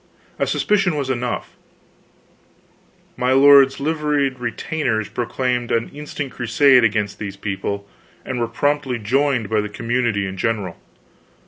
[0.39, 1.55] A suspicion was enough;
[3.17, 7.87] my lord's liveried retainers proclaimed an instant crusade against these people,
[8.25, 10.77] and were promptly joined by the community in general.